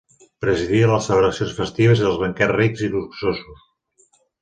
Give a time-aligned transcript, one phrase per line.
[0.45, 3.73] Presidia les celebracions festives i els banquets rics i luxosos.